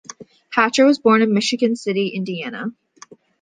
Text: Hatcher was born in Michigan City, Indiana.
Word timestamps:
Hatcher 0.49 0.83
was 0.87 0.97
born 0.97 1.21
in 1.21 1.31
Michigan 1.31 1.75
City, 1.75 2.07
Indiana. 2.07 2.71